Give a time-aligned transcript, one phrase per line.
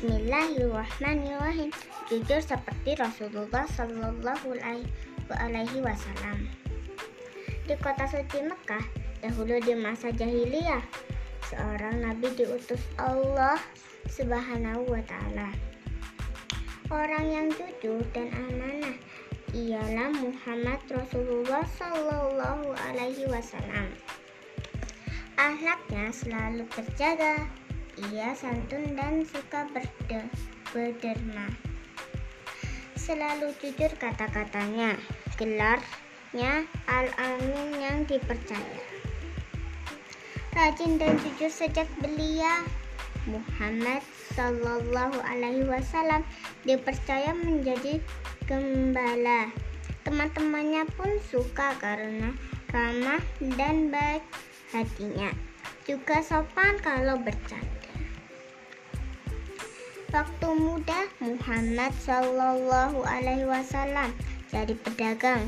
[0.00, 1.68] Bismillahirrahmanirrahim.
[2.08, 4.56] Jujur seperti Rasulullah Shallallahu
[5.28, 6.48] Alaihi Wasallam.
[7.68, 8.80] Di kota suci Mekah,
[9.20, 10.80] dahulu di masa jahiliyah,
[11.52, 13.60] seorang nabi diutus Allah
[14.08, 15.52] Subhanahu wa taala.
[16.88, 18.96] Orang yang jujur dan amanah
[19.52, 23.92] ialah Muhammad Rasulullah Shallallahu alaihi wasallam.
[25.36, 27.44] Ahlaknya selalu terjaga,
[28.08, 30.24] ia santun dan suka berde,
[30.72, 31.52] berderma.
[32.96, 34.96] Selalu jujur kata-katanya.
[35.36, 38.80] Gelarnya Al-Amin yang dipercaya.
[40.56, 42.64] Rajin dan jujur sejak belia.
[43.28, 44.00] Muhammad
[44.32, 46.24] Sallallahu Alaihi Wasallam
[46.64, 48.00] dipercaya menjadi
[48.48, 49.52] gembala.
[50.08, 52.32] Teman-temannya pun suka karena
[52.72, 53.20] ramah
[53.58, 54.24] dan baik
[54.72, 55.28] hatinya.
[55.84, 57.79] Juga sopan kalau bercanda.
[60.10, 64.10] Waktu muda Muhammad Shallallahu Alaihi Wasallam
[64.50, 65.46] jadi pedagang.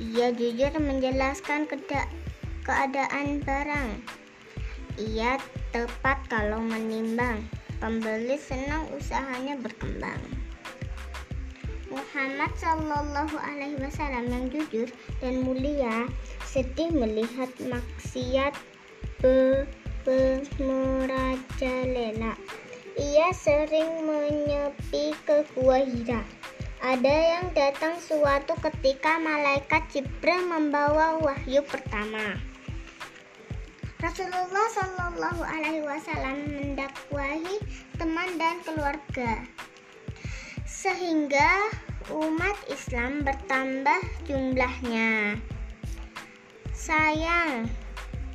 [0.00, 1.68] Ia jujur menjelaskan
[2.64, 4.00] keadaan barang.
[4.96, 5.36] Ia
[5.76, 7.44] tepat kalau menimbang.
[7.84, 10.24] Pembeli senang usahanya berkembang.
[11.92, 14.88] Muhammad Shallallahu Alaihi Wasallam yang jujur
[15.20, 16.08] dan mulia
[16.48, 18.56] sedih melihat maksiat
[19.20, 19.68] be,
[20.08, 22.40] be merajalela
[22.98, 26.26] ia sering menyepi ke gua Hira.
[26.82, 32.38] Ada yang datang suatu ketika malaikat Jibril membawa wahyu pertama.
[33.98, 37.58] Rasulullah Shallallahu Alaihi Wasallam mendakwahi
[37.98, 39.42] teman dan keluarga,
[40.62, 41.66] sehingga
[42.14, 43.98] umat Islam bertambah
[44.30, 45.42] jumlahnya.
[46.70, 47.66] Sayang,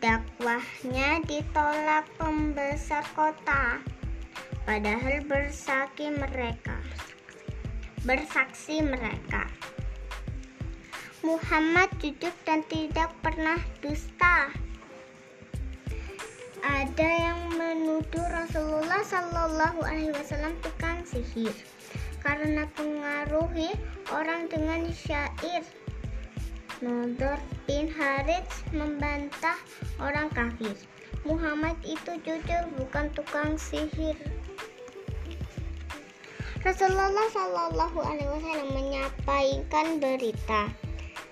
[0.00, 3.84] dakwahnya ditolak pembesar kota
[4.70, 6.78] padahal bersaksi mereka
[8.06, 9.50] bersaksi mereka
[11.26, 14.54] Muhammad jujur dan tidak pernah dusta
[16.62, 21.50] ada yang menuduh Rasulullah Shallallahu Alaihi Wasallam tukang sihir
[22.22, 23.74] karena pengaruhi
[24.14, 25.66] orang dengan syair.
[26.78, 29.58] Nodor bin Harits membantah
[29.98, 30.78] orang kafir.
[31.26, 34.14] Muhammad itu jujur bukan tukang sihir.
[36.60, 40.68] Rasulullah Shallallahu Alaihi Wasallam menyampaikan berita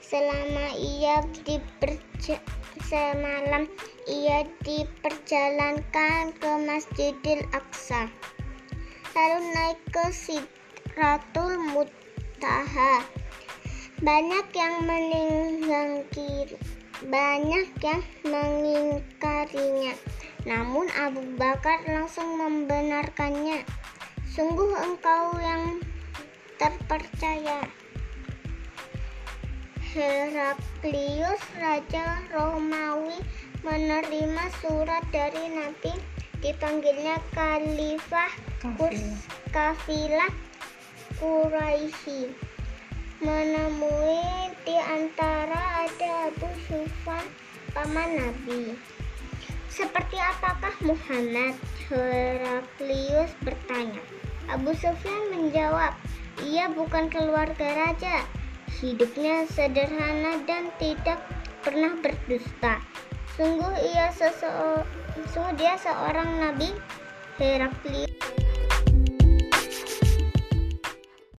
[0.00, 2.40] selama ia diperja
[2.88, 3.68] semalam
[4.08, 8.08] ia diperjalankan ke Masjidil Aqsa
[9.12, 13.04] lalu naik ke Sidratul Muntaha.
[13.98, 16.56] Banyak yang meninggalkan
[17.04, 19.94] banyak yang mengingkarinya.
[20.46, 23.62] Namun Abu Bakar langsung membenarkannya
[24.38, 25.82] Sungguh engkau yang
[26.62, 27.58] terpercaya.
[29.82, 33.18] Heraklius, Raja Romawi,
[33.66, 35.90] menerima surat dari Nabi
[36.38, 38.30] dipanggilnya Khalifah
[39.50, 40.30] Kafilah
[41.18, 42.30] Quraisy
[43.18, 47.26] menemui di antara ada Abu Sufyan
[47.74, 48.78] paman Nabi.
[49.66, 51.58] Seperti apakah Muhammad?
[51.90, 54.17] Heraklius bertanya.
[54.48, 55.92] Abu Sufyan menjawab,
[56.40, 58.24] ia bukan keluarga raja.
[58.80, 61.20] Hidupnya sederhana dan tidak
[61.60, 62.80] pernah berdusta.
[63.36, 64.88] Sungguh ia seseo,
[65.32, 66.72] sungguh dia seorang nabi
[67.36, 68.27] Heraklius.